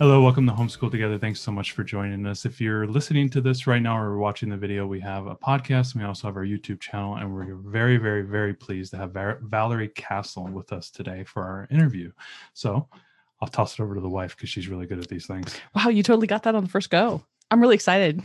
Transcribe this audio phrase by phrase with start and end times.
[0.00, 1.18] Hello, welcome to Homeschool Together.
[1.18, 2.46] Thanks so much for joining us.
[2.46, 5.94] If you're listening to this right now or watching the video, we have a podcast
[5.94, 7.16] we also have our YouTube channel.
[7.16, 11.68] And we're very, very, very pleased to have Valerie Castle with us today for our
[11.70, 12.12] interview.
[12.54, 12.88] So
[13.42, 15.60] I'll toss it over to the wife because she's really good at these things.
[15.76, 17.22] Wow, you totally got that on the first go.
[17.50, 18.22] I'm really excited.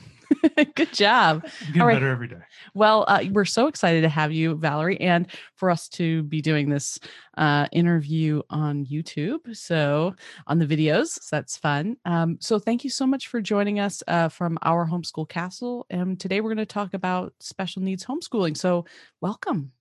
[0.76, 1.44] Good job.
[1.68, 1.96] Getting All right.
[1.96, 2.42] better every day.
[2.74, 6.70] Well, uh, we're so excited to have you, Valerie, and for us to be doing
[6.70, 7.00] this
[7.38, 9.56] uh, interview on YouTube.
[9.56, 10.16] So,
[10.48, 11.98] on the videos, so that's fun.
[12.06, 15.86] Um, so, thank you so much for joining us uh, from our homeschool castle.
[15.90, 18.58] And today we're going to talk about special needs homeschooling.
[18.58, 18.86] So,
[19.22, 19.72] welcome.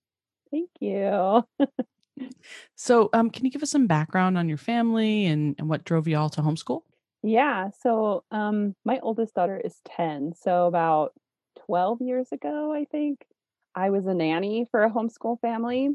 [0.51, 1.43] Thank you.
[2.75, 6.07] So, um, can you give us some background on your family and, and what drove
[6.07, 6.81] you all to homeschool?
[7.25, 7.71] Yeah.
[7.71, 10.33] So, um, my oldest daughter is 10.
[10.35, 11.13] So, about
[11.65, 13.25] 12 years ago, I think,
[13.73, 15.89] I was a nanny for a homeschool family.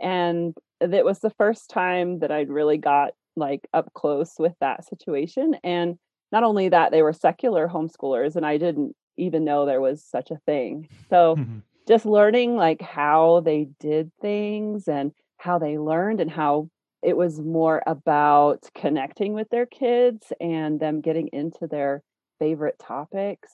[0.00, 4.84] And it was the first time that I'd really got like up close with that
[4.84, 5.56] situation.
[5.64, 5.98] And
[6.32, 10.30] not only that, they were secular homeschoolers, and I didn't even know there was such
[10.30, 10.88] a thing.
[11.10, 11.62] So, Mhm.
[11.88, 16.68] just learning like how they did things and how they learned and how
[17.02, 22.02] it was more about connecting with their kids and them getting into their
[22.38, 23.52] favorite topics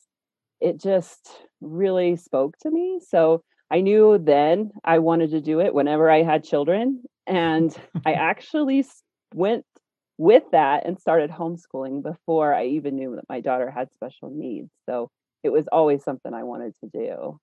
[0.60, 1.30] it just
[1.60, 6.22] really spoke to me so i knew then i wanted to do it whenever i
[6.22, 7.76] had children and
[8.06, 8.84] i actually
[9.34, 9.64] went
[10.18, 14.70] with that and started homeschooling before i even knew that my daughter had special needs
[14.88, 15.10] so
[15.42, 17.38] it was always something i wanted to do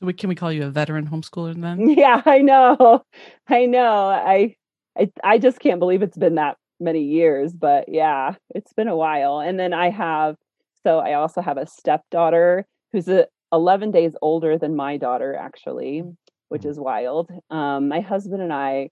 [0.00, 1.88] So, we, can we call you a veteran homeschooler then?
[1.98, 3.04] yeah, I know.
[3.48, 4.06] I know.
[4.08, 4.56] I,
[4.98, 8.96] I I just can't believe it's been that many years, but yeah, it's been a
[8.96, 9.40] while.
[9.40, 10.36] And then I have
[10.84, 16.02] so I also have a stepdaughter who's a 11 days older than my daughter actually,
[16.48, 16.70] which Mhm.
[16.70, 17.30] is wild.
[17.50, 18.90] Um my husband and I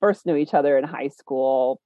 [0.00, 1.80] first knew each other in high school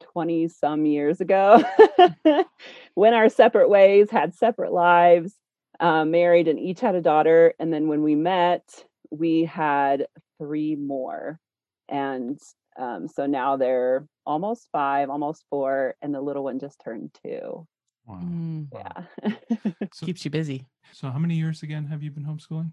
[0.00, 1.62] 20 some years ago.
[2.96, 5.36] Went our separate ways, had separate lives,
[5.80, 7.54] uh, married and each had a daughter.
[7.60, 8.64] And then when we met,
[9.10, 10.06] we had
[10.38, 11.40] three more.
[11.88, 12.38] And
[12.76, 17.66] um, so now they're almost five, almost four, and the little one just turned two.
[18.06, 18.20] Wow.
[18.22, 18.82] Mm, Wow.
[19.24, 19.32] Yeah.
[19.92, 20.66] So, keeps you busy.
[20.92, 22.72] so, how many years again have you been homeschooling?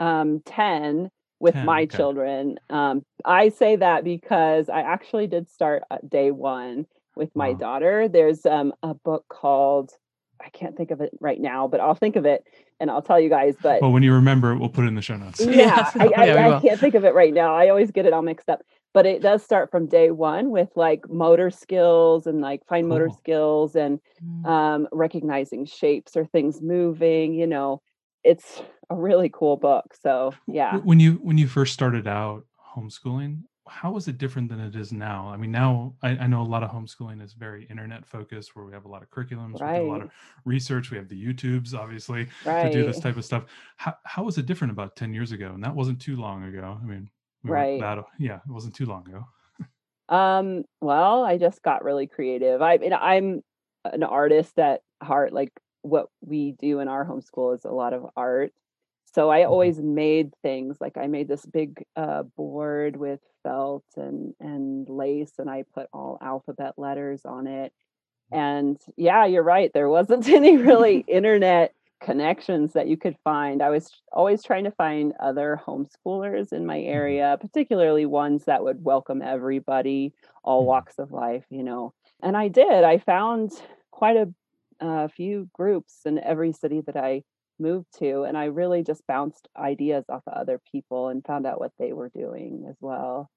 [0.00, 1.10] um, 10
[1.40, 1.96] with 10, my okay.
[1.96, 2.56] children.
[2.70, 7.58] Um, I say that because I actually did start at day one with my Wow.
[7.58, 8.08] daughter.
[8.08, 9.92] There's um, a book called,
[10.44, 12.44] I can't think of it right now, but I'll think of it
[12.80, 13.54] and I'll tell you guys.
[13.60, 15.40] But Well, when you remember it, we'll put it in the show notes.
[15.40, 15.96] yeah, Yes.
[16.00, 17.54] I, I, Yeah, I can't think of it right now.
[17.54, 18.62] I always get it all mixed up.
[18.94, 23.10] But it does start from day one with like motor skills and like fine motor
[23.10, 24.46] skills and Mm.
[24.46, 27.34] um, recognizing shapes or things moving.
[27.34, 27.82] You know,
[28.22, 29.94] it's a really cool book.
[30.00, 30.78] So yeah.
[30.78, 34.92] When you when you first started out homeschooling, how was it different than it is
[34.92, 35.28] now?
[35.28, 38.64] I mean, now I, I know a lot of homeschooling is very internet focused, where
[38.64, 40.10] we have a lot of curriculums, we do a lot of
[40.44, 42.62] research, we have the YouTubes, obviously, Right.
[42.62, 43.44] to do this type of stuff.
[43.76, 45.52] How how was it different about ten years ago?
[45.54, 46.78] And that wasn't too long ago.
[46.80, 47.10] I mean,
[47.44, 47.80] we Right.
[47.80, 49.26] That, yeah, it wasn't too long ago.
[50.08, 52.60] Um, well, I just got really creative.
[52.60, 53.42] I mean, I'm
[53.84, 55.32] an artist at heart.
[55.32, 55.50] Like
[55.82, 58.52] what we do in our homeschool is a lot of art.
[59.14, 64.34] So I always made things like I made this big uh, board with felt and
[64.40, 67.72] and lace, and I put all alphabet letters on it.
[68.32, 69.70] And yeah, you're right.
[69.72, 73.62] There wasn't any really internet connections that you could find.
[73.62, 78.84] I was always trying to find other homeschoolers in my area, particularly ones that would
[78.84, 80.66] welcome everybody, all Mhm.
[80.66, 81.92] walks of life, you know.
[82.22, 82.84] And I did.
[82.84, 83.52] I found
[83.90, 84.34] quite a
[84.80, 87.22] uh, few groups in every city that I
[87.58, 91.60] moved to, and I really just bounced ideas off of other people and found out
[91.60, 93.30] what they were doing as well.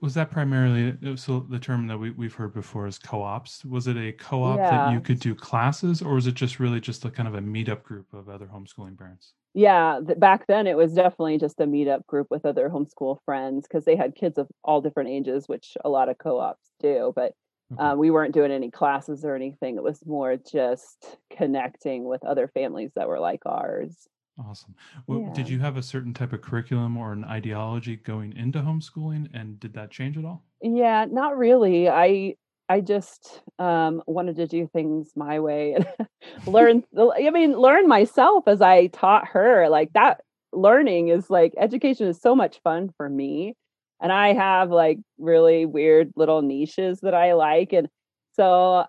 [0.00, 1.40] Was that primarily so?
[1.40, 3.64] The term that we, we've heard before is co-ops.
[3.64, 7.04] Was it a co-op that you could do classes, or was it just really just
[7.04, 9.34] a kind of a meetup group of other homeschooling parents?
[9.54, 13.66] Yeah, th- back then it was definitely just a meetup group with other homeschool friends
[13.68, 17.12] because they had kids of all different ages, which a lot of co-ops do.
[17.14, 17.34] But
[17.72, 17.92] Okay.
[17.92, 19.76] uh, we weren't doing any classes or anything.
[19.76, 24.08] It was more just connecting with other families that were like ours.
[24.38, 24.74] Awesome.
[25.06, 29.28] Well, Did you have a certain type of curriculum or an ideology going into homeschooling,
[29.32, 30.44] and did that change at all?
[30.62, 31.88] Yeah, not really.
[31.88, 32.36] I
[32.68, 35.86] I just um wanted to do things my way and
[36.46, 39.68] learn I mean learn myself as I taught her.
[39.68, 40.20] Like that
[40.52, 43.54] learning is like education is so much fun for me.
[44.00, 47.88] And I have like really weird little niches that I like and
[48.34, 48.84] so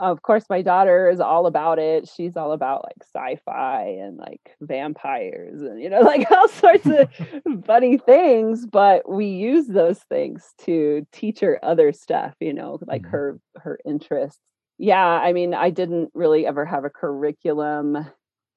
[0.00, 2.08] of course my daughter is all about it.
[2.08, 7.08] She's all about like sci-fi and like vampires and you know like all sorts of
[7.66, 13.02] funny things but we use those things to teach her other stuff you know like
[13.02, 13.10] Mhm.
[13.10, 14.40] her her interests
[14.78, 17.96] yeah i mean i didn't really ever have a curriculum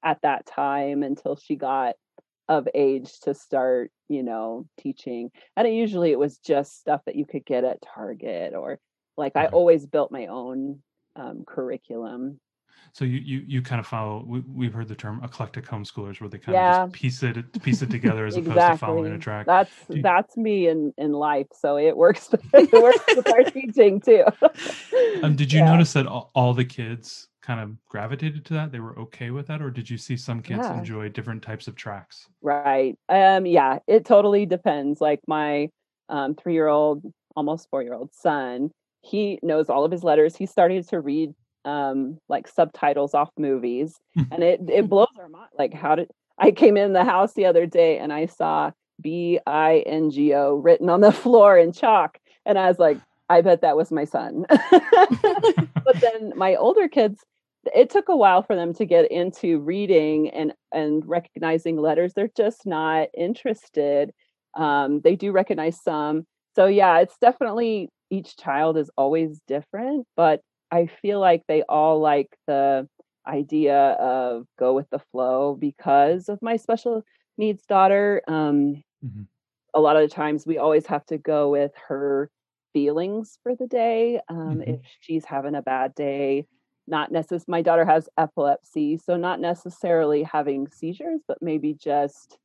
[0.02, 1.94] at that time until she got
[2.48, 7.16] of age to start you know teaching and it, usually it was just stuff that
[7.16, 8.78] you could get at target or
[9.16, 10.82] like i always built my own
[11.16, 12.38] um, curriculum
[12.92, 14.24] So you you you kind of follow.
[14.26, 16.84] We, we've heard the term eclectic homeschoolers, where they kind Yeah.
[16.84, 19.46] of just piece it piece it together as opposed to following a track.
[19.46, 21.48] That's you- that's me in in life.
[21.52, 22.28] So it works.
[22.54, 24.24] it works with our teaching too.
[25.22, 25.72] Um, did you Yeah.
[25.72, 28.70] notice that all, all the kids kind of gravitated to that?
[28.72, 30.78] They were okay with that, or did you see some kids Yeah.
[30.78, 32.28] enjoy different types of tracks?
[32.42, 32.96] Right.
[33.08, 33.46] Um.
[33.46, 33.78] Yeah.
[33.86, 35.00] It totally depends.
[35.00, 35.70] Like my
[36.08, 37.02] um three year old,
[37.34, 38.70] almost four year old son,
[39.04, 40.34] he knows all of his letters.
[40.36, 41.34] He started to read
[41.64, 43.98] um like subtitles off movies,
[44.30, 45.50] and it it blows our mind.
[45.58, 49.38] Like how did I came in the house the other day and I saw B
[49.46, 52.98] I N G O written on the floor in chalk, and I was like,
[53.28, 54.46] I bet that was my son.
[54.70, 57.24] but then my older kids
[57.74, 62.30] it took a while for them to get into reading and and recognizing letters they're
[62.36, 64.12] just not interested
[64.56, 70.40] um, they do recognize some so yeah it's definitely each child is always different but
[70.70, 72.88] i feel like they all like the
[73.26, 77.02] idea of go with the flow because of my special
[77.38, 79.28] needs daughter um, Mhm.
[79.74, 82.30] a lot of the times we always have to go with her
[82.72, 84.74] feelings for the day um, Mhm.
[84.74, 86.46] if she's having a bad day
[86.86, 92.38] not necessarily my daughter has epilepsy so not necessarily having seizures but maybe just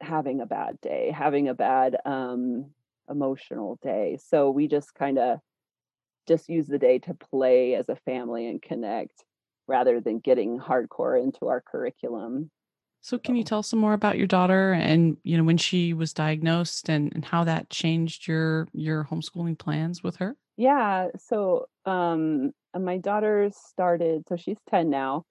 [0.00, 2.66] having a bad day having a bad um
[3.12, 5.38] emotional day so we just kind of
[6.26, 9.24] just use the day to play as a family and connect
[9.68, 12.50] rather than getting hardcore into our curriculum
[13.00, 15.92] So can you tell us some more about your daughter and you know when she
[15.92, 20.36] was diagnosed and, and how that changed your your homeschooling plans with her?
[20.56, 25.24] Yeah, so um my daughter started so she's 10 now.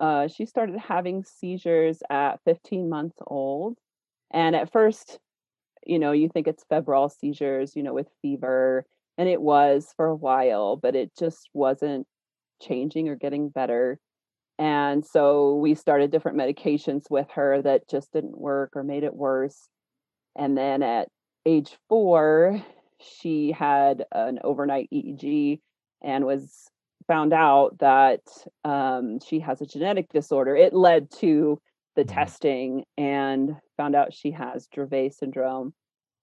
[0.00, 3.78] Uh she started having seizures at 15 months old.
[4.32, 5.18] And at first,
[5.86, 8.84] you know, you think it's febrile seizures, you know, with fever,
[9.18, 12.06] and it was for a while, but it just wasn't
[12.60, 13.98] changing or getting better.
[14.58, 19.14] And so we started different medications with her that just didn't work or made it
[19.14, 19.68] worse.
[20.36, 21.08] And then at
[21.44, 22.62] age four,
[22.98, 25.60] she had an overnight EEG
[26.02, 26.70] and was
[27.06, 28.20] found out that
[28.64, 30.54] um, she has a genetic disorder.
[30.54, 31.60] It led to
[31.96, 32.06] the Mhm.
[32.06, 35.74] testing and found out she has Dravet syndrome,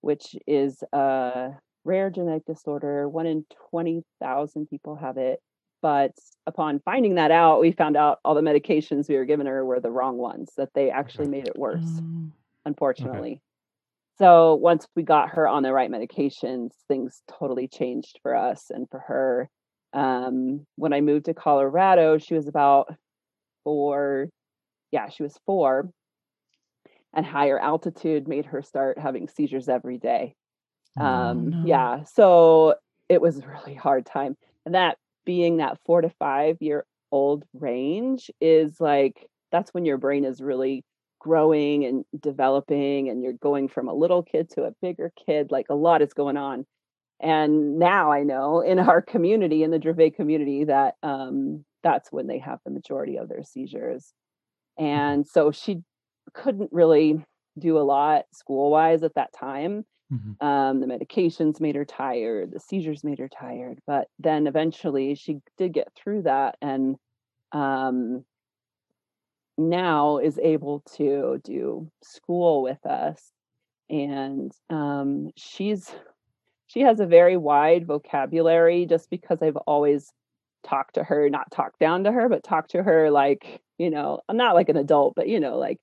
[0.02, 1.52] which is a
[1.84, 3.08] rare genetic disorder.
[3.08, 5.40] One in 20,000 people have it.
[5.82, 6.12] But
[6.46, 9.80] upon finding that out, we found out all the medications we were giving her were
[9.80, 12.34] the wrong ones, that they actually made it worse Um,
[12.66, 13.40] unfortunately.
[14.18, 18.88] So once we got her on the right medications, things totally changed for us and
[18.90, 19.48] for her.
[19.92, 22.94] Um, when I moved to Colorado, she was about
[23.64, 24.28] four.
[24.90, 25.90] Yeah, she was four.
[27.12, 30.34] And higher altitude made her start having seizures every day.
[30.98, 31.62] Oh, Um, no.
[31.66, 32.76] Yeah, so
[33.08, 34.36] it was a really hard time.
[34.64, 39.98] And that being that four to five year old range is like, that's when your
[39.98, 40.84] brain is really
[41.20, 45.66] growing and developing and you're going from a little kid to a bigger kid like
[45.68, 46.64] a lot is going on
[47.20, 52.26] and now i know in our community in the Dravet community that um, that's when
[52.26, 54.14] they have the majority of their seizures
[54.78, 55.82] and so she
[56.34, 57.24] couldn't really
[57.58, 59.84] do a lot school wise at that time.
[60.12, 60.36] Mhm.
[60.40, 65.40] um, the medications made her tired the seizures made her tired but then eventually she
[65.58, 66.96] did get through that and
[67.52, 68.24] um,
[69.58, 73.32] now is able to do school with us.
[73.90, 75.94] And um, she's
[76.66, 80.12] she has a very wide vocabulary just because I've always
[80.62, 84.20] talked to her, not talk down to her, but talk to her like, you know,
[84.28, 85.78] I'm not like an adult, but you know, like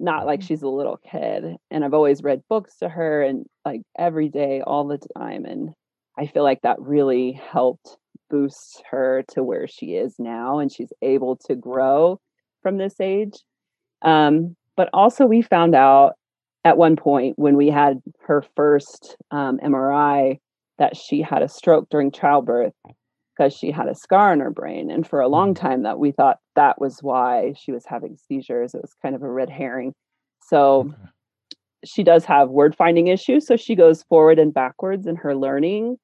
[0.00, 1.56] not like she's a little kid.
[1.70, 5.44] And I've always read books to her and like every day, all the time.
[5.44, 5.70] And
[6.18, 7.96] I feel like that really helped
[8.30, 12.20] boost her to where she is now and she's able to grow
[12.62, 13.34] from this age.
[14.02, 16.14] Um, but also, we found out
[16.64, 20.38] at one point when we had her first um, MRI
[20.78, 22.72] that she had a stroke during childbirth
[23.42, 24.90] because she had a scar on her brain.
[24.90, 25.54] And for a long Mm-hmm.
[25.54, 28.74] time, that we thought that was why she was having seizures.
[28.74, 29.94] It was kind of a red herring.
[30.40, 30.92] So
[31.84, 33.46] she does have word finding issues.
[33.46, 35.96] So she goes forward and backwards in her learning.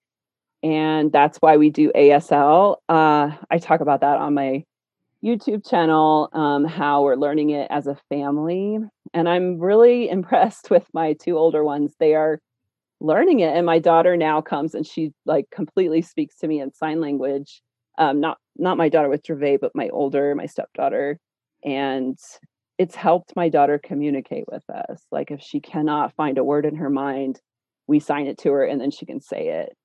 [0.64, 2.76] And that's why we do ASL.
[2.88, 4.64] Uh, I talk about that on my
[5.24, 8.78] YouTube channel, um, how we're learning it as a family.
[9.14, 11.94] And I'm really impressed with my two older ones.
[12.00, 12.40] They are
[13.00, 13.54] learning it.
[13.56, 17.62] And my daughter now comes and she like completely speaks to me in sign language.
[17.98, 21.18] Um, not not my daughter with Dravet, but my older, my stepdaughter.
[21.64, 22.18] And
[22.78, 25.02] it's helped my daughter communicate with us.
[25.10, 27.40] Like if she cannot find a word in her mind,
[27.88, 29.76] we sign it to her and then she can say it.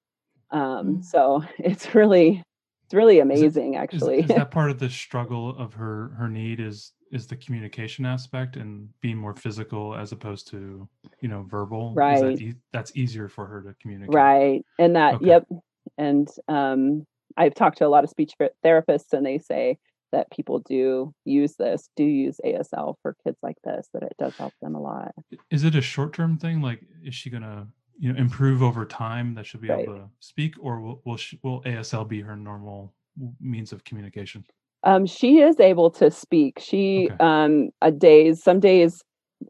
[0.51, 1.03] Um, Mm.
[1.03, 2.43] so it's really
[2.85, 4.19] it's really amazing Is, actually.
[4.21, 8.55] is that part of the struggle of her her need is is the communication aspect
[8.57, 10.87] and being more physical as opposed to
[11.21, 12.21] you know verbal Right.
[12.21, 15.27] that e- that's easier for her to communicate right and that Okay.
[15.27, 15.47] yep
[15.97, 17.05] and um
[17.37, 18.33] i've talked to a lot of speech
[18.65, 19.77] therapists and they say
[20.11, 24.33] that people do use this do use asl for kids like this that it does
[24.39, 25.11] help them a lot
[25.51, 27.67] is it a short term thing like is she gonna
[27.99, 29.83] you know improve over time that she'll be Right.
[29.83, 32.93] able to speak or will will, she, will asl be her normal
[33.39, 34.43] means of communication
[34.83, 37.25] um she is able to speak she Okay.
[37.25, 39.03] um a days some days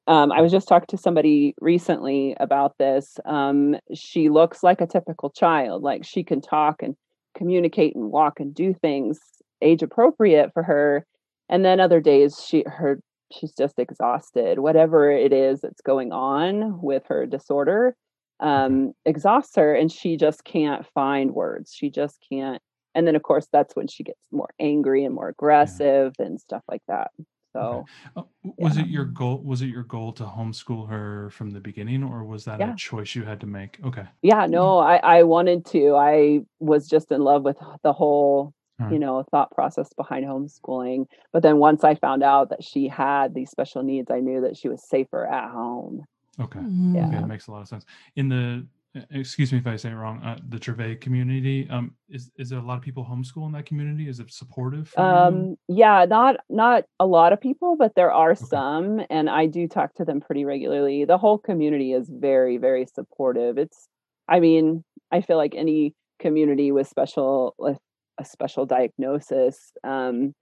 [0.07, 3.19] um, I was just talking to somebody recently about this.
[3.25, 6.95] Um, she looks like a typical child, like she can talk and
[7.35, 9.19] communicate and walk and do things
[9.61, 11.05] age appropriate for her.
[11.49, 12.99] And then other days, she her
[13.31, 14.59] she's just exhausted.
[14.59, 17.95] Whatever it is that's going on with her disorder
[18.39, 21.73] um, exhausts her, and she just can't find words.
[21.73, 22.61] She just can't.
[22.95, 26.63] And then, of course, that's when she gets more angry and more aggressive and stuff
[26.69, 27.11] like that.
[27.53, 27.85] So.
[28.15, 28.23] Uh,
[28.57, 28.83] was Yeah.
[28.83, 32.45] it your goal was it your goal to homeschool her from the beginning or was
[32.45, 32.73] that Yeah.
[32.73, 36.87] a choice you had to make okay yeah no i i wanted to i was
[36.89, 38.53] just in love with the whole
[38.91, 43.33] you know thought process behind homeschooling but then once i found out that she had
[43.33, 46.03] these special needs i knew that she was safer at home
[46.39, 46.59] okay
[46.93, 47.05] Yeah.
[47.07, 47.85] Okay, that makes a lot of sense.
[48.15, 48.65] In the
[49.11, 52.59] excuse me if I say it wrong, uh, the Treve community, um, is is there
[52.59, 54.07] a lot of people homeschool in that community?
[54.07, 54.93] Is it supportive?
[54.97, 59.67] Um yeah not not a lot of people but there are some and i do
[59.67, 61.05] talk to them pretty regularly.
[61.05, 63.57] The whole community is very very supportive.
[63.57, 63.87] It's
[64.27, 67.79] i mean i feel like any community with special with
[68.19, 70.33] a special diagnosis um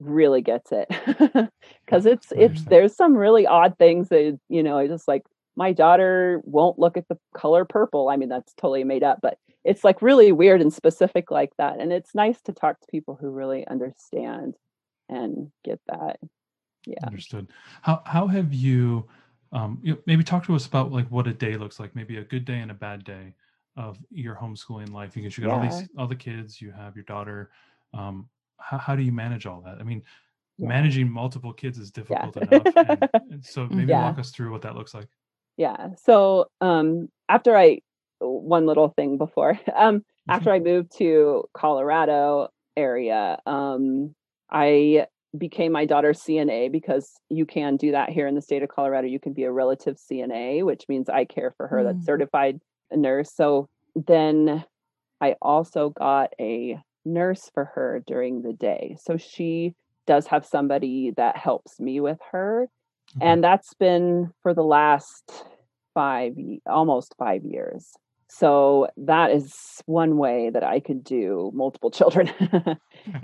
[0.00, 0.88] really gets it.
[1.84, 5.22] Because it's it's there's some really odd things that you know I just like
[5.58, 9.36] my daughter won't look at the color purple i mean that's totally made up but
[9.64, 13.18] it's like really weird and specific like that and it's nice to talk to people
[13.20, 14.54] who really understand
[15.08, 16.18] and get that
[16.86, 17.48] yeah Understood.
[17.82, 19.04] How how have you,
[19.52, 22.16] um, you know, maybe talk to us about like what a day looks like, maybe
[22.18, 23.34] a good day and a bad day
[23.76, 27.04] of your homeschooling life because you got all these all the kids, you have your
[27.04, 27.50] daughter.
[27.94, 29.78] Um, how how do you manage all that?
[29.78, 30.02] I mean,
[30.58, 30.68] Yeah.
[30.68, 32.42] managing multiple kids is difficult Yeah.
[32.42, 32.66] enough.
[32.76, 34.02] And, and so maybe Yeah.
[34.02, 35.08] walk us through what that looks like.
[35.58, 37.78] Yeah so um after i
[38.20, 44.14] one little thing before um after i moved to colorado area um
[44.50, 48.70] i became my daughter's cna because you can do that here in the state of
[48.70, 49.06] colorado.
[49.06, 51.84] You can be a relative cna which means i care for her Mm.
[51.84, 52.60] that's certified
[52.90, 53.30] nurse.
[53.34, 54.64] So then
[55.20, 58.96] i also got a nurse for her during the day.
[59.00, 59.74] So she
[60.06, 62.68] does have somebody that helps me with her
[63.16, 63.26] Okay.
[63.26, 65.44] and that's been for the last
[65.94, 66.34] five
[66.66, 67.92] almost five years.
[68.30, 69.54] So that is
[69.86, 72.30] one way that i could do multiple children.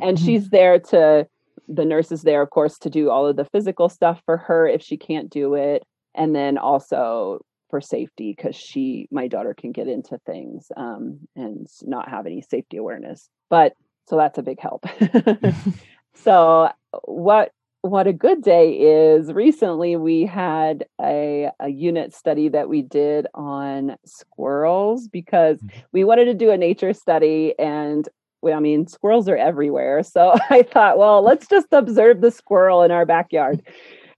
[0.00, 1.26] And she's there to
[1.69, 4.67] the nurse is there of course to do all of the physical stuff for her
[4.67, 5.83] if she can't do it
[6.14, 11.67] and then also for safety because she my daughter can get into things um, and
[11.83, 13.29] not have any safety awareness.
[13.50, 13.75] But
[14.07, 14.85] so that's a big help.
[16.14, 16.71] So
[17.03, 17.50] what
[17.85, 23.26] what a good day is recently we had a, a unit study that we did
[23.35, 25.71] on squirrels because Mhm.
[25.93, 28.09] we wanted to do a nature study and
[28.41, 30.03] well, I mean, squirrels are everywhere.
[30.03, 33.62] So I thought, well, let's just observe the squirrel in our backyard.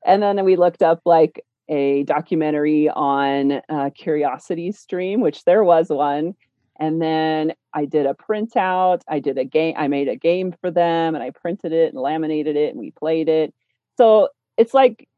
[0.04, 5.88] And then we looked up like a documentary on uh, Curiosity Stream, which there was
[5.88, 6.35] one.
[6.78, 9.00] And then I did a printout.
[9.09, 9.75] I did a game.
[9.76, 12.90] I made a game for them and I printed it and laminated it and we
[12.90, 13.54] played it.
[13.97, 15.09] So it's like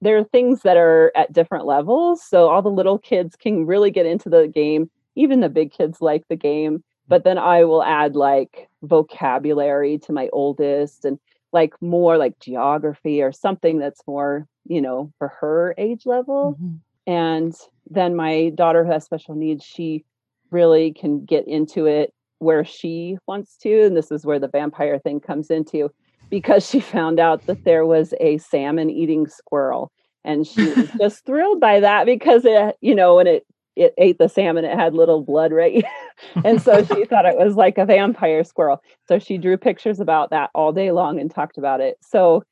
[0.00, 2.22] there are things that are at different levels.
[2.22, 4.90] So all the little kids can really get into the game.
[5.16, 6.84] Even the big kids like the game.
[7.08, 11.18] But then I will add like vocabulary to my oldest and
[11.52, 16.56] like more like geography or something that's more, you know, for her age level.
[16.60, 16.76] Mm-hmm.
[17.10, 17.56] And
[17.90, 20.04] then my daughter who has special needs, she
[20.50, 23.82] really can get into it where she wants to.
[23.82, 25.90] And this is where the vampire thing comes into
[26.30, 29.90] because she found out that there was a salmon eating squirrel.
[30.24, 34.18] And she was just thrilled by that because it, you know, when it it ate
[34.18, 35.84] the salmon, it had little blood right.
[36.44, 38.82] and so she thought it was like a vampire squirrel.
[39.06, 41.96] So she drew pictures about that all day long and talked about it.
[42.02, 42.42] So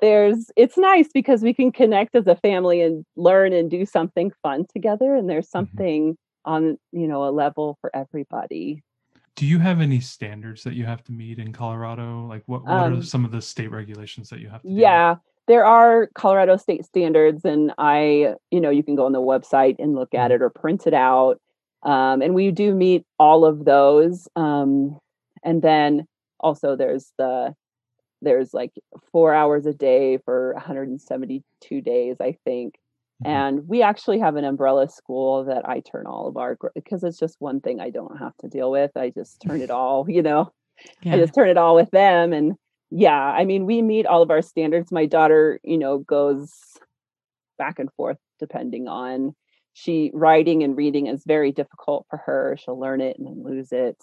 [0.00, 4.32] there's it's nice because we can connect as a family and learn and do something
[4.42, 5.58] fun together and there's mm-hmm.
[5.58, 6.18] something.
[6.44, 8.82] On you know a level for everybody
[9.36, 12.72] do you have any standards that you have to meet in colorado like what, what
[12.72, 16.56] um, are some of the state regulations that you have to yeah there are colorado
[16.56, 20.30] state standards and i you know you can go on the website and look at
[20.30, 20.34] mm-hmm.
[20.34, 21.40] it or print it out
[21.82, 24.98] um, and we do meet all of those um,
[25.42, 26.06] and then
[26.40, 27.54] also there's the
[28.24, 28.72] there's like
[29.12, 32.74] four hours a day for 172 days, I think.
[33.22, 33.30] Mm-hmm.
[33.30, 37.18] And we actually have an umbrella school that I turn all of our because it's
[37.18, 38.90] just one thing I don't have to deal with.
[38.96, 40.52] I just turn it all, you know,
[41.02, 41.14] yeah.
[41.14, 42.32] I just turn it all with them.
[42.32, 42.54] And
[42.90, 44.92] yeah, I mean, we meet all of our standards.
[44.92, 46.52] My daughter, you know, goes
[47.56, 49.34] back and forth depending on
[49.74, 52.56] she writing and reading is very difficult for her.
[52.58, 53.96] She'll learn it and then lose it.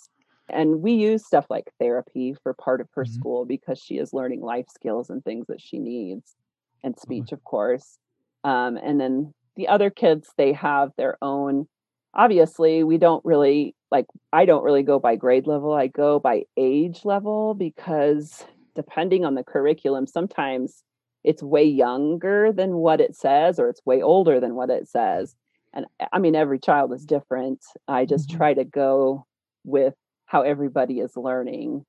[0.49, 3.13] And we use stuff like therapy for part of her mm-hmm.
[3.13, 6.35] school because she is learning life skills and things that she needs,
[6.83, 7.35] and speech, mm-hmm.
[7.35, 7.97] of course.
[8.43, 11.67] Um, and then the other kids, they have their own.
[12.13, 16.43] Obviously, we don't really like, I don't really go by grade level, I go by
[16.57, 18.45] age level because
[18.75, 20.83] depending on the curriculum, sometimes
[21.23, 25.35] it's way younger than what it says, or it's way older than what it says.
[25.73, 27.63] And I mean, every child is different.
[27.87, 28.37] I just mm-hmm.
[28.37, 29.25] try to go
[29.63, 29.93] with
[30.25, 31.85] how everybody is learning.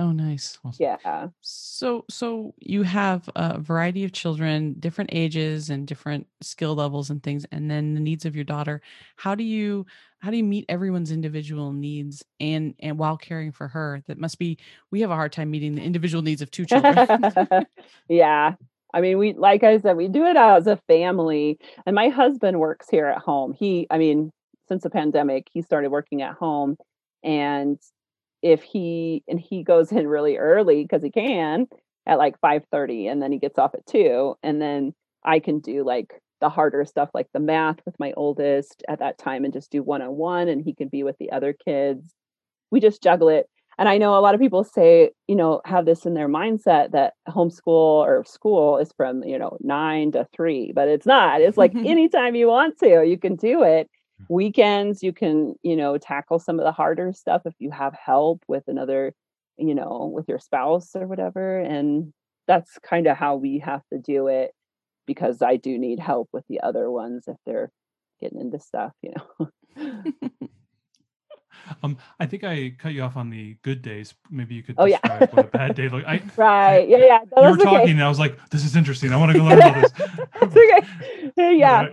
[0.00, 0.58] Oh, nice.
[0.78, 1.28] Yeah.
[1.42, 7.22] So, so you have a variety of children, different ages and different skill levels and
[7.22, 8.80] things, and then the needs of your daughter.
[9.16, 9.84] How do you,
[10.20, 14.02] how do you meet everyone's individual needs and and while caring for her?
[14.06, 14.56] That must be.
[14.90, 17.66] We have a hard time meeting the individual needs of two children.
[18.08, 18.54] yeah.
[18.94, 21.58] I mean, we like I said, we do it as a family.
[21.84, 23.52] And my husband works here at home.
[23.52, 24.32] He, I mean,
[24.66, 26.78] since the pandemic, he started working at home
[27.22, 27.78] and
[28.42, 31.66] if he and he goes in really early because he can
[32.06, 35.60] at like 5 30 and then he gets off at 2 and then i can
[35.60, 39.52] do like the harder stuff like the math with my oldest at that time and
[39.52, 42.14] just do one-on-one and he can be with the other kids.
[42.70, 43.46] We just juggle it
[43.80, 46.92] and i know a lot of people say you know have this in their mindset
[46.92, 47.66] that homeschool
[48.06, 51.86] or school is from you know 9 to 3 but it's not it's like mm-hmm.
[51.86, 53.90] anytime you want to you can do it
[54.28, 58.42] weekends you can you know tackle some of the harder stuff if you have help
[58.48, 59.14] with another
[59.56, 62.12] you know with your spouse or whatever and
[62.46, 64.52] that's kind of how we have to do it
[65.06, 67.70] because i do need help with the other ones if they're
[68.20, 69.50] getting into stuff you know
[71.82, 74.86] um i think i cut you off on the good days maybe you could oh,
[74.86, 74.98] yeah.
[75.30, 77.90] what a bad day look I, right yeah yeah you were talking okay.
[77.90, 79.92] and i was like this is interesting i want to go learn about this
[80.42, 80.88] okay
[81.36, 81.88] yeah, yeah.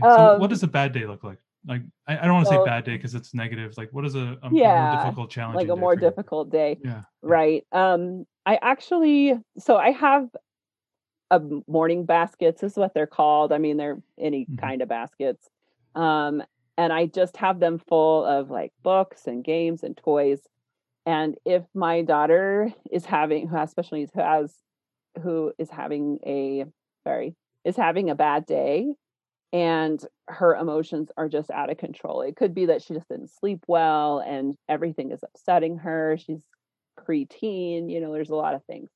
[0.00, 2.54] So um, what does a bad day look like like I, I don't want to
[2.54, 3.74] say bad day because it's negative.
[3.76, 5.56] Like what is a, a yeah, more difficult challenge?
[5.56, 6.78] Like a more difficult day.
[6.84, 7.02] Yeah.
[7.22, 7.64] Right.
[7.72, 10.28] Um I actually so I have
[11.30, 13.52] a morning baskets is what they're called.
[13.52, 14.56] I mean they're any mm-hmm.
[14.56, 15.48] kind of baskets.
[15.94, 16.42] Um
[16.76, 20.40] and I just have them full of like books and games and toys.
[21.06, 24.54] And if my daughter is having who has special needs, who has
[25.22, 26.64] who is having a
[27.04, 28.94] sorry, is having a bad day,
[29.52, 32.22] and her emotions are just out of control.
[32.22, 36.16] It could be that she just didn't sleep well and everything is upsetting her.
[36.18, 36.40] She's
[36.98, 38.88] preteen, you know, there's a lot of things.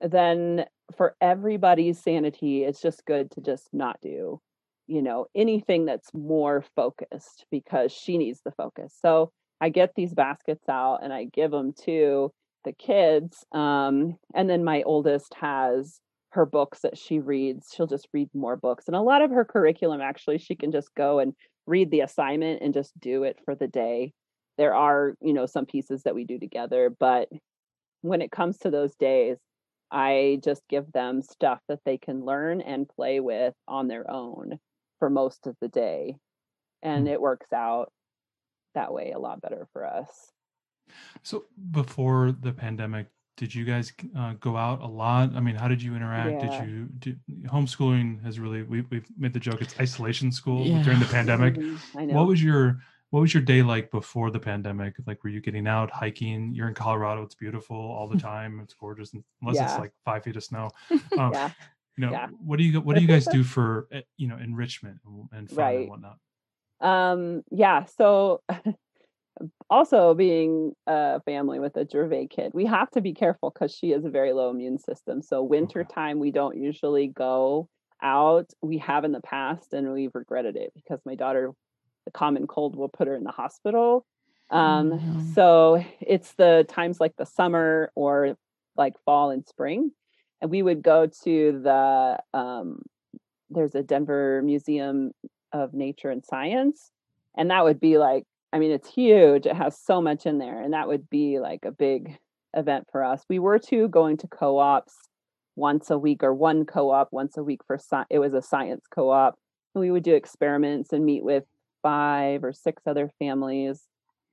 [0.00, 0.64] Then
[0.96, 4.40] for everybody's sanity, it's just good to just not do,
[4.86, 8.94] you know, anything that's more focused because she needs the focus.
[9.00, 9.30] So
[9.60, 12.32] I get these baskets out and I give them to
[12.64, 13.44] the kids.
[13.52, 16.00] Um, and then my oldest has
[16.34, 17.72] her books that she reads.
[17.74, 18.86] She'll just read more books.
[18.86, 21.32] And a lot of her curriculum, actually, she can just go and
[21.66, 24.12] read the assignment and just do it for the day.
[24.58, 27.28] There are, you know, some pieces that we do together, but
[28.02, 29.38] when it comes to those days,
[29.90, 34.58] I just give them stuff that they can learn and play with on their own
[34.98, 36.16] for most of the day.
[36.82, 37.12] And mm.
[37.12, 37.90] it works out.
[38.74, 40.32] that way a lot better for us.
[41.22, 45.34] So before the pandemic, did you guys uh, go out a lot?
[45.34, 46.42] I mean, how did you interact?
[46.42, 46.58] Yeah.
[46.60, 47.16] Did you do
[47.48, 50.82] homeschooling has really we, we've made the joke it's isolation school Yeah.
[50.82, 51.54] during the pandemic.
[51.54, 52.14] Mhm, know.
[52.14, 54.94] What was your what was your day like before the pandemic?
[55.06, 56.52] Like, were you getting out hiking?
[56.54, 58.60] You're in Colorado; it's beautiful all the time.
[58.60, 60.70] It's gorgeous, unless it's like five feet of snow.
[61.18, 61.50] Um, yeah.
[61.96, 62.26] You know, yeah.
[62.44, 65.48] what do you what do you guys do for eh, you know enrichment and- and
[65.48, 65.80] fun Right.
[65.80, 66.18] and whatnot?
[66.80, 67.84] Um, yeah.
[67.84, 68.42] So
[69.68, 73.90] also being a family with a Dravet kid, we have to be careful because she
[73.90, 75.22] has a very low immune system.
[75.22, 77.68] So winter time, we don't usually go
[78.02, 78.50] out.
[78.62, 81.52] We have in the past and we've regretted it because my daughter,
[82.04, 84.06] the common cold will put her in the hospital.
[84.50, 85.24] Um, no.
[85.34, 88.36] so it's the times like the summer or
[88.76, 89.90] like fall and spring.
[90.40, 92.82] And we would go to the um
[93.50, 95.12] there's a Denver Museum
[95.52, 96.90] of Nature and Science.
[97.36, 99.46] And that would be like, I mean, it's huge.
[99.46, 100.62] It has so much in there.
[100.62, 102.16] And that would be like a big
[102.56, 103.24] event for us.
[103.28, 104.94] We were too going to co-ops
[105.56, 108.84] once a week or one co-op once a week for sci- it was a science
[108.94, 109.34] co-op.
[109.74, 111.42] We would do experiments and meet with
[111.82, 113.82] five or six other families.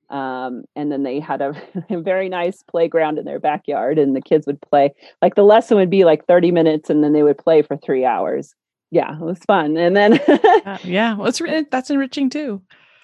[0.08, 1.54] Um, and then they had a,
[1.90, 5.78] a very nice playground in their backyard and the kids would play like the lesson
[5.78, 8.54] would be like 30 minutes and then they would play for three hours
[8.92, 9.78] yeah, it was fun.
[9.78, 10.20] And then
[10.66, 12.60] Uh, yeah, well, it's that's enriching too.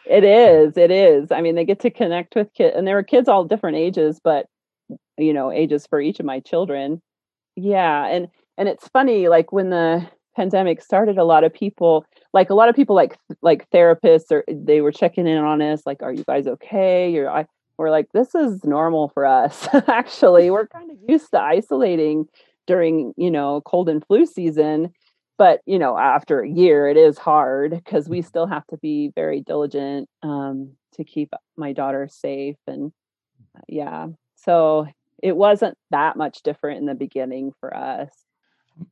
[0.08, 1.30] It is, it is.
[1.30, 4.20] I mean, they get to connect with kids, and there were kids all different ages,
[4.22, 4.46] but
[5.16, 7.02] you know, ages for each of my children.
[7.56, 12.50] Yeah, and and it's funny, like when the pandemic started, a lot of people, like
[12.50, 16.02] a lot of people, like like therapists, or they were checking in on us, like,
[16.02, 20.68] "Are you guys okay?" You're, I, we're like, "This is normal for us." Actually, we're
[20.68, 22.26] kind of used to isolating
[22.66, 24.92] during, you know, cold and flu season
[25.38, 29.10] but you know after a year it is hard because we still have to be
[29.14, 32.92] very diligent um, to keep my daughter safe and
[33.56, 34.86] uh, yeah so
[35.22, 38.10] it wasn't that much different in the beginning for us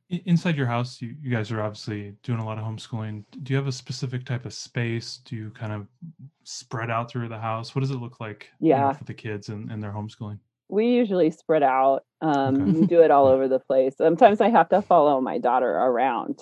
[0.09, 3.23] Inside your house, you, you guys are obviously doing a lot of homeschooling.
[3.43, 5.21] Do you have a specific type of space?
[5.23, 5.87] Do you kind of
[6.43, 7.73] spread out through the house?
[7.73, 8.91] What does it look like you know, Yeah.
[8.91, 10.39] for the kids and, and their homeschooling?
[10.69, 12.79] We usually spread out um, Okay.
[12.79, 13.95] we do it all over the place.
[13.97, 16.41] Sometimes i have to follow my daughter around,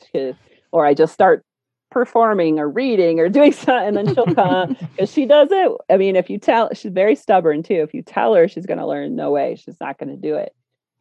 [0.72, 1.44] or i just start
[1.92, 5.72] performing or reading or doing something and then she'll come because she does it.
[5.90, 7.76] I mean if you tell she's very stubborn too.
[7.76, 10.36] If you tell her she's going to learn no way she's not going to do
[10.36, 10.54] it.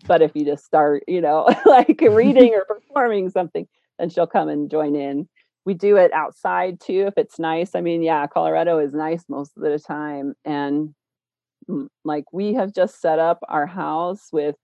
[0.06, 3.66] But if you just start you know like reading or performing something
[3.98, 5.28] then she'll come and join in.
[5.64, 7.74] We do it outside too if it's nice.
[7.74, 10.94] I mean yeah colorado is nice most of the time and
[12.05, 14.57] like we have just set up our house with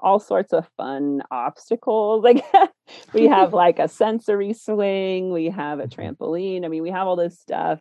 [0.00, 2.44] all sorts of fun obstacles like
[3.12, 6.00] we have like a sensory swing we have a mm-hmm.
[6.00, 7.80] trampoline i mean we have all this stuff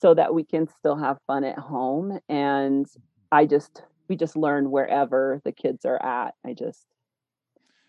[0.00, 2.86] so that we can still have fun at home and
[3.32, 6.86] i just we just learn wherever the kids are at i just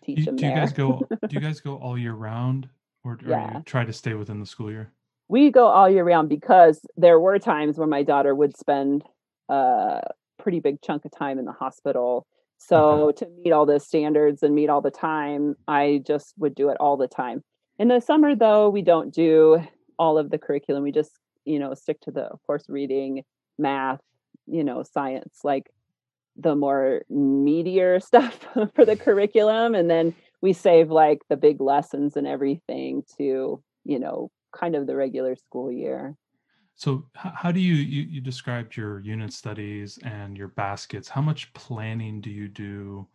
[0.04, 1.06] teach Do, them do you guys go?
[1.28, 2.68] Do you guys go all year round,
[3.04, 3.58] or, or Yeah.
[3.58, 4.92] you try to stay within the school year?
[5.28, 9.04] we go all year round because there were times when my daughter would spend
[9.48, 10.00] a
[10.40, 12.26] pretty big chunk of time in the hospital.
[12.58, 16.68] So to meet all the standards and meet all the time, I just would do
[16.68, 17.42] it all the time.
[17.78, 19.62] In the summer though, we don't do
[19.98, 20.82] all of the curriculum.
[20.82, 21.12] We just,
[21.44, 23.22] you know, stick to the of course reading,
[23.58, 24.00] math,
[24.46, 25.70] you know, science, like
[26.36, 32.16] the more meatier stuff for the curriculum and then we save like the big lessons
[32.16, 36.16] and everything to, you know, kind of the regular school year.
[36.80, 41.10] So, how do you, you you described your unit studies and your baskets?
[41.10, 43.06] How much planning do you do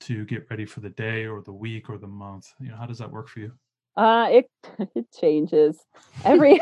[0.00, 2.48] to get ready for the day or the week or the month?
[2.58, 3.52] You know, how does that work for you?
[3.96, 4.50] Uh it
[4.94, 5.78] it changes
[6.24, 6.58] every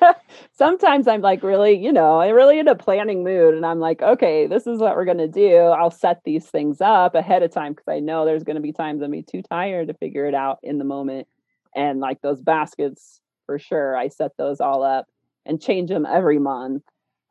[0.52, 4.02] sometimes I'm like really, you know, I'm really in a planning mood and I'm like,
[4.02, 5.56] okay, this is what we're gonna do.
[5.56, 9.02] I'll set these things up ahead of time because I know there's gonna be times
[9.02, 11.28] I'm be too tired to figure it out in the moment.
[11.74, 15.06] And like those baskets for sure, I set those all up
[15.46, 16.82] and change them every month.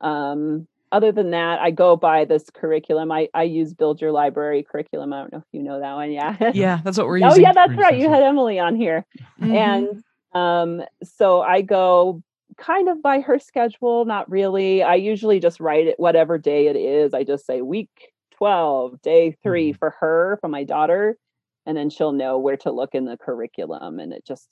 [0.01, 3.11] Um other than that, I go by this curriculum.
[3.11, 5.11] I, I use Build Your Library curriculum.
[5.11, 6.11] I don't know if you know that one.
[6.11, 6.51] Yeah.
[6.53, 7.43] Yeah, that's what we're using.
[7.43, 7.97] oh yeah, that's right.
[7.99, 9.05] You had Emily on here
[9.41, 9.55] Mhm.
[9.55, 12.21] and um so i go
[12.57, 16.75] kind of by her schedule not really i usually just write it whatever day it
[16.75, 19.77] is i just say week 12 day 3 Mhm.
[19.79, 21.17] for her for my daughter
[21.65, 24.49] and then she'll know where to look in the curriculum and it just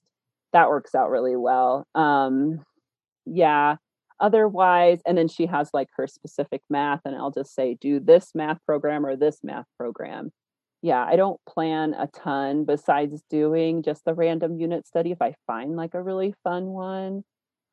[0.53, 2.63] that works out really well um
[3.25, 3.75] yeah
[4.19, 8.31] otherwise and then she has like her specific math and i'll just say do this
[8.35, 10.31] math program or this math program
[10.85, 15.33] yeah, I don't plan a ton besides doing just the random unit study if I
[15.47, 17.23] find like a really fun one.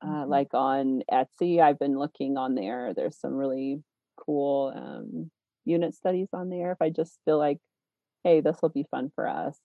[0.03, 0.29] uh, Mhm.
[0.29, 1.61] like on Etsy.
[1.61, 2.95] I've been looking on there.
[2.95, 3.83] There's some really
[4.17, 5.31] cool um,
[5.65, 6.71] unit studies on there.
[6.73, 7.59] If I just feel like,
[8.25, 9.59] hey, this will be fun for us,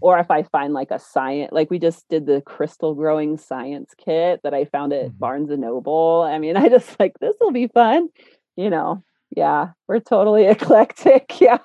[0.00, 3.94] or if I find like a science, like we just did the crystal growing science
[3.96, 5.18] kit that I found at Mhm.
[5.18, 6.22] Barnes and Noble.
[6.26, 8.08] I mean, I just like this will be fun,
[8.56, 9.02] you know.
[9.36, 11.38] Yeah, we're totally eclectic.
[11.40, 11.58] Yeah.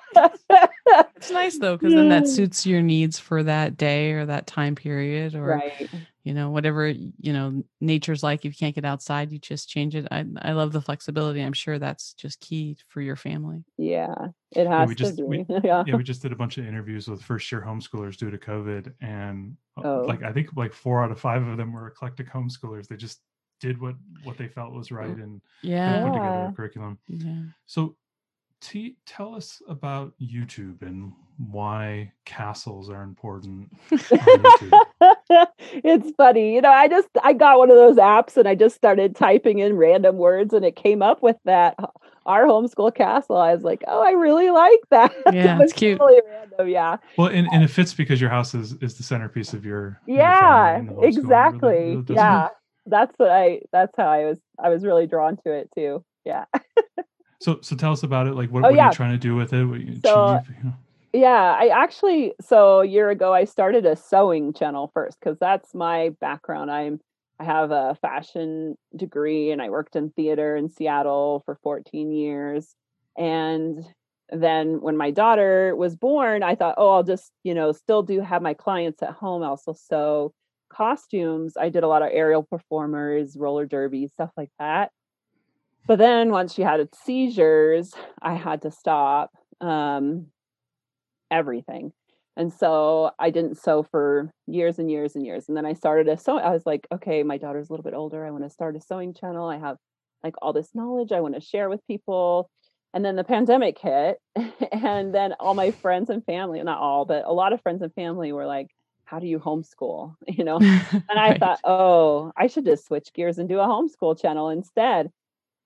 [1.16, 4.74] It's nice though, because then that suits your needs for that day or that time
[4.74, 5.88] period, or right.
[6.24, 8.40] You know whatever you know nature's like.
[8.40, 10.08] If you can't get outside, you just change it.
[10.10, 11.40] I I love the flexibility.
[11.42, 13.62] I'm sure that's just key for your family.
[13.78, 14.14] Yeah,
[14.52, 15.22] it has we to just- be.
[15.22, 15.84] we- yeah.
[15.86, 18.92] yeah, we just did a bunch of interviews with first year homeschoolers due to COVID,
[19.00, 20.04] and uh, Oh.
[20.08, 22.88] like I think like four out of five of them were eclectic homeschoolers.
[22.88, 23.20] They just
[23.60, 26.02] did what what they felt was right and, and Yeah.
[26.04, 26.98] put together a curriculum.
[27.08, 27.42] Yeah.
[27.66, 27.96] So,
[28.60, 33.70] T, tell us about YouTube and why castles are important.
[35.30, 35.80] on YouTube.
[35.84, 36.54] it's funny.
[36.54, 39.58] You know, I just I got one of those apps and I just started typing
[39.58, 41.86] in random words and it came up with that uh,
[42.26, 43.36] our homeschool castle.
[43.36, 45.98] I was like, "Oh, I really like that." It Yeah, was it's cute.
[45.98, 46.96] Totally random, yeah.
[47.18, 50.16] Well, and, and it fits because your house is, is the centerpiece of your your
[50.18, 50.94] Yeah, family and the.
[50.94, 51.68] Really- exactly.
[51.90, 52.48] really does- yeah.
[52.86, 56.04] That's what I that's how I was I was really drawn to it too.
[56.24, 56.44] Yeah.
[57.40, 58.34] So so tell us about it.
[58.34, 59.64] Like what, Oh, what are you trying to do with it?
[59.64, 60.56] What you So, achieve?
[60.56, 60.74] You know?
[61.14, 65.72] Yeah, I actually so a year ago I started a sewing channel first because that's
[65.72, 66.72] my background.
[66.72, 66.98] I'm
[67.38, 72.74] I have a fashion degree and I worked in theater in Seattle for 14 years.
[73.16, 73.84] And
[74.30, 78.20] then when my daughter was born, I thought, oh, I'll just, you know, still do
[78.20, 79.44] have my clients at home.
[79.44, 80.32] I also sew
[80.68, 81.56] costumes.
[81.56, 84.90] I did a lot of aerial performers, roller derby, stuff like that.
[85.86, 89.30] But then once she had seizures, I had to stop.
[89.60, 90.26] Um,
[91.34, 91.92] everything.
[92.36, 95.48] And so I didn't sew for years and years and years.
[95.48, 96.38] And then I started a sew.
[96.38, 98.24] I was like, okay, my daughter's a little bit older.
[98.26, 99.48] I want to start a sewing channel.
[99.48, 99.76] I have
[100.24, 102.50] like all this knowledge I want to share with people.
[102.92, 104.18] And then the pandemic hit.
[104.72, 107.94] and then all my friends and family, not all, but a lot of friends and
[107.94, 108.68] family were like,
[109.04, 110.14] how do you homeschool?
[110.28, 110.58] You know?
[111.08, 111.38] And I Right.
[111.38, 115.10] thought, oh, I should just switch gears and do a homeschool channel instead.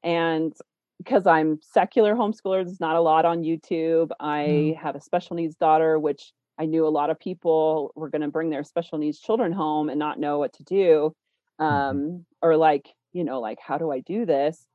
[0.02, 0.52] And
[0.98, 4.10] because I'm secular homeschooler, there's not a lot on YouTube.
[4.20, 8.22] I have a special needs daughter, which I knew a lot of people were going
[8.22, 11.14] to bring their special needs children home and not know what to do.
[11.60, 14.66] Um, or like, you know, like, how do I do this?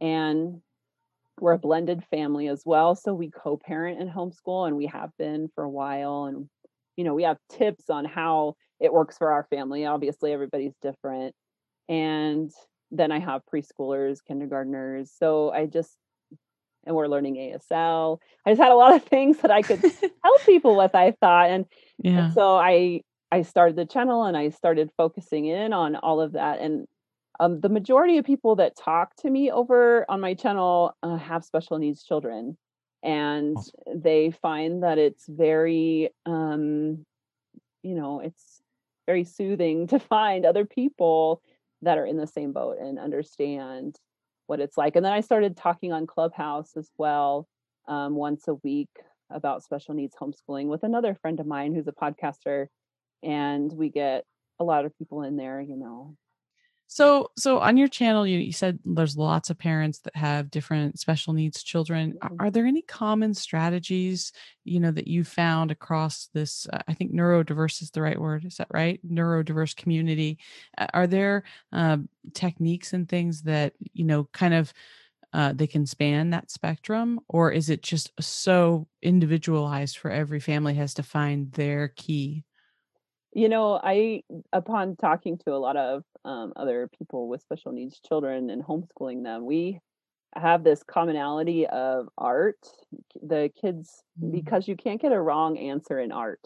[0.00, 0.60] And
[1.40, 2.94] we're a blended family as well.
[2.94, 6.24] So we co parent and homeschool, and we have been for a while.
[6.24, 6.48] And,
[6.96, 9.84] you know, we have tips on how it works for our family.
[9.84, 11.34] Obviously, everybody's different.
[11.88, 12.50] And
[12.90, 15.12] then I have preschoolers, kindergartners.
[15.16, 15.96] So I just,
[16.86, 18.18] and we're learning ASL.
[18.44, 19.80] I just had a lot of things that I could
[20.24, 21.50] help people with, I thought.
[21.50, 21.66] And,
[21.98, 22.26] yeah.
[22.26, 26.32] and so I, I started the channel and I started focusing in on all of
[26.32, 26.60] that.
[26.60, 26.86] And
[27.40, 31.44] um, the majority of people that talk to me over on my channel uh, have
[31.44, 32.56] special needs children.
[33.02, 34.00] And Awesome.
[34.02, 37.04] they find that it's very, um,
[37.82, 38.62] you know, it's
[39.06, 41.42] very soothing to find other people
[41.82, 43.96] that are in the same boat and understand
[44.46, 44.96] what it's like.
[44.96, 47.48] And then I started talking on Clubhouse as well,
[47.88, 48.90] um, once a week
[49.30, 52.66] about special needs homeschooling with another friend of mine who's a podcaster.
[53.22, 54.24] And we get
[54.58, 56.14] a lot of people in there, you know.
[56.88, 60.98] So, so on your channel, you, you said there's lots of parents that have different
[61.00, 62.14] special needs children.
[62.22, 62.36] Are, Mhm.
[62.38, 64.32] are there any common strategies,
[64.64, 66.66] you know, that you found across this?
[66.72, 68.44] Uh, I think neurodiverse is the right word.
[68.44, 69.00] Is that right?
[69.06, 70.38] Neurodiverse community.
[70.78, 74.72] Uh, Are there um, techniques and things that you know, kind of,
[75.32, 80.74] uh, they can span that spectrum, or is it just so individualized for every family
[80.74, 82.44] has to find their key?
[83.36, 84.22] You know, I,
[84.54, 89.24] upon talking to a lot of um, other people with special needs children and homeschooling
[89.24, 89.78] them, we
[90.34, 92.56] have this commonality of art.
[93.22, 94.32] The kids, Mm.
[94.32, 96.40] because you can't get a wrong answer in art,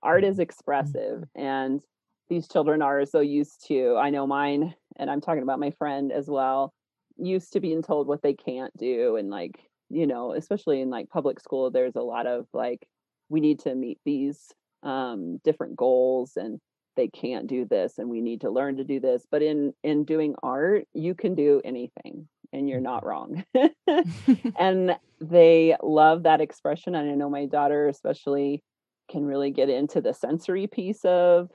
[0.00, 1.80] art is expressive, and
[2.28, 6.12] these children are so used to, I know mine, and I'm talking about my friend
[6.12, 6.72] as well,
[7.16, 9.16] used to being told what they can't do.
[9.16, 9.58] And like,
[9.90, 12.86] you know, especially in like public school, there's a lot of like,
[13.28, 16.60] we need to meet these um, different goals and
[16.96, 20.04] they can't do this and we need to learn to do this but in in
[20.04, 23.44] doing art you can do anything and you're not wrong.
[24.58, 28.62] And they love that expression and i know my daughter especially
[29.10, 31.50] can really get into the sensory piece of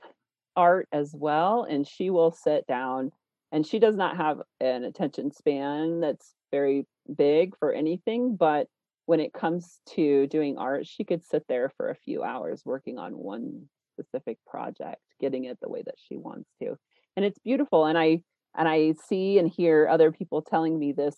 [0.56, 3.10] art as well and she will sit down
[3.52, 8.68] and she does not have an attention span that's very big for anything but
[9.06, 12.98] when it comes to doing art she could sit there for a few hours working
[12.98, 13.62] on one
[13.92, 16.76] specific project getting it the way that she wants to
[17.16, 18.20] and it's beautiful and i
[18.56, 21.16] and I see and hear other people telling me this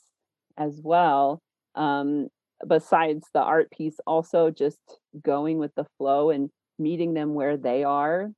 [0.57, 1.43] as well.
[1.75, 2.29] Um,
[2.67, 4.81] besides the art piece, also just
[5.23, 8.31] going with the flow and meeting them where they are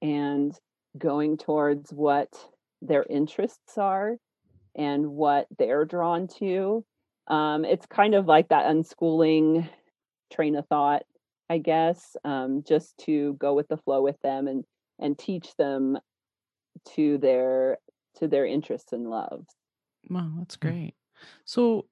[0.00, 0.54] and
[0.96, 2.28] going towards what
[2.80, 4.16] their interests are
[4.76, 6.84] and what they're drawn to.
[7.28, 9.68] Um, it's kind of like that unschooling
[10.32, 11.02] train of thought,
[11.48, 14.64] I guess, um, just to go with the flow with them and
[14.98, 15.98] and teach them
[16.94, 17.78] to their
[18.16, 19.46] to their interests and loves.
[20.08, 20.94] Wow, that's great.
[21.44, 21.86] So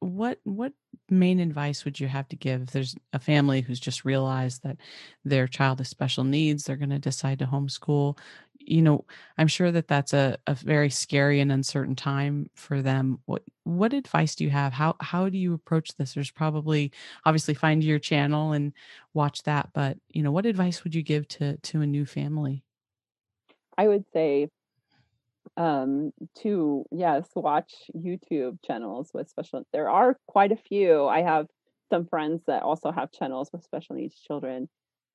[0.00, 0.72] what what
[1.08, 4.76] main advice would you have to give if there's a family who's just realized that
[5.24, 8.18] their child has special needs they're going to decide to homeschool
[8.66, 9.04] you know
[9.38, 13.18] i'm sure that that's a, a very scary and uncertain time for them.
[13.26, 14.72] What what advice do you have?
[14.72, 16.14] How how do you approach this?
[16.14, 16.92] There's probably
[17.24, 18.72] obviously find your channel and
[19.14, 22.64] watch that but you know what advice would you give to to a new family?
[23.76, 24.48] I would say
[25.56, 31.06] um to yes watch youtube channels with special there are quite a few.
[31.06, 31.46] I have
[31.90, 34.68] some friends that also have channels with special needs children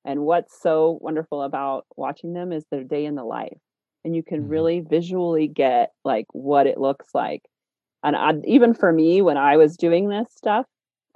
[0.08, 3.58] and what's so wonderful about watching them is their day in the life
[4.04, 4.50] and you can Mhm.
[4.50, 7.42] really visually get like what it looks like
[8.02, 10.66] and I, even for me when i was doing this stuff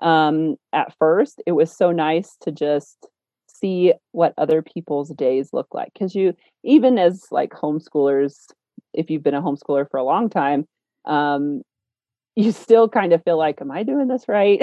[0.00, 3.08] um at first it was so nice to just
[3.48, 8.46] see what other people's days look like because you even as like homeschoolers
[8.94, 10.66] if you've been a homeschooler for a long time,
[11.06, 11.62] um,
[12.36, 14.60] you still kind of feel like, am I doing this right?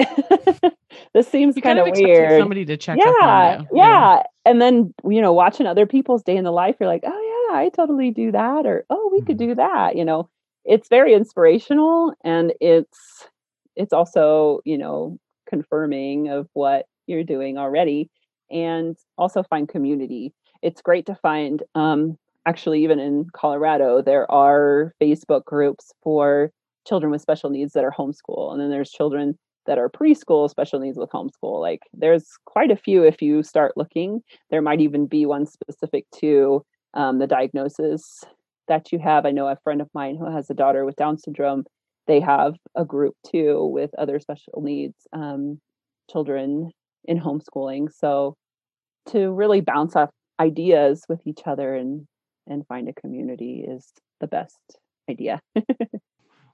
[1.14, 2.40] this seems kind of weird.
[2.40, 4.22] somebody to check up yeah, on you yeah.
[4.44, 7.58] And then, you know, watching other people's day in the life, you're like, oh yeah,
[7.58, 8.66] I totally do that.
[8.66, 9.48] Or, oh, we could Mhm.
[9.48, 9.96] do that.
[9.96, 10.28] You know,
[10.64, 13.28] it's very inspirational and it's
[13.76, 18.10] it's also, you know, confirming of what you're doing already
[18.50, 20.32] and also find community.
[20.62, 26.50] It's great to find um actually even in Colorado there are Facebook groups for
[26.86, 30.80] children with special needs that are homeschool and then there's children that are preschool special
[30.80, 34.22] needs with homeschool like there's quite a few if you start looking.
[34.50, 38.24] There might even be one specific to um, the diagnosis
[38.68, 39.26] that you have.
[39.26, 41.64] I know a friend of mine who has a daughter with down syndrome
[42.10, 45.60] they have a group too with other special needs um,
[46.10, 46.72] children
[47.04, 47.86] in homeschooling.
[47.96, 48.34] So
[49.10, 52.06] to really bounce off ideas with each other and
[52.48, 54.58] and find a community is the best
[55.08, 55.40] idea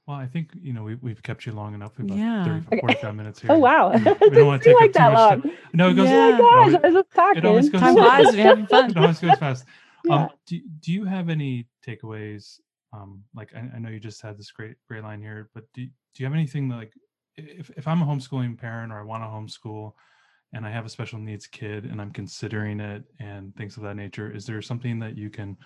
[0.06, 1.98] Well, I think you know we, we've kept you long enough.
[1.98, 2.44] We've about Yeah.
[2.44, 2.80] 30, Okay.
[2.80, 3.50] 45 minutes here.
[3.52, 3.98] oh wow We,
[4.30, 5.52] don't want to take like too that much long time.
[5.74, 6.08] No, it goes.
[6.08, 6.14] Yeah.
[6.16, 8.36] oh my no, gosh it- i was talking it always goes Time fast.
[8.36, 8.90] you're having fun.
[8.90, 9.64] it always goes fast.
[10.04, 10.14] Yeah.
[10.14, 12.60] Um, do, do you have any takeaways?
[12.92, 15.84] Um, like I, I know you just had this great great line here, but do
[15.84, 16.92] do you have anything that, like
[17.36, 19.94] if if I'm a homeschooling parent or I want to homeschool,
[20.52, 23.96] and I have a special needs kid and I'm considering it and things of that
[23.96, 25.56] nature, is there something that you can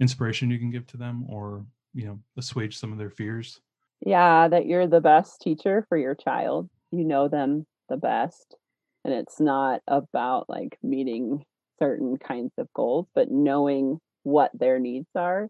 [0.00, 3.60] inspiration you can give to them or you know assuage some of their fears?
[4.04, 8.56] Yeah that you're the best teacher for your child you know them the best
[9.04, 11.44] and it's not about like meeting
[11.78, 15.48] certain kinds of goals but knowing what their needs are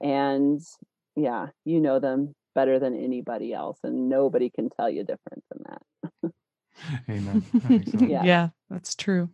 [0.00, 0.60] and
[1.16, 5.62] yeah you know them better than anybody else and nobody can tell you different than
[5.68, 6.32] that
[7.08, 7.44] Amen.
[7.54, 8.06] I think so.
[8.06, 8.24] Yeah.
[8.24, 9.30] yeah that's true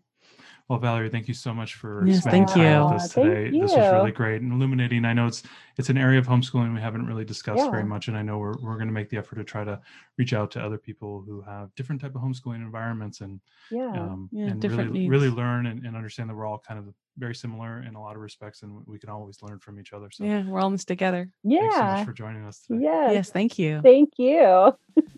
[0.68, 2.84] Well, Valerie, thank you so much for Yes, spending thank time you.
[2.84, 3.58] with us Aw, thank today.
[3.58, 5.06] This was really great and illuminating.
[5.06, 5.42] I know it's
[5.78, 8.52] it's an area of homeschooling we haven't really discussed very much, and I know we're
[8.60, 9.80] we're going to make the effort to try to
[10.18, 14.28] reach out to other people who have different type of homeschooling environments and yeah um,
[14.30, 17.34] Yeah, and different really really learn and, and understand that we're all kind of very
[17.34, 20.10] similar in a lot of respects, and we can always learn from each other.
[20.12, 22.60] So yeah we're all in this together Yeah, thanks so yeah much for joining us
[22.66, 22.80] today.
[22.82, 24.74] yes yes thank you thank you